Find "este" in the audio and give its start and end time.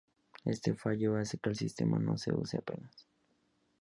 0.45-0.73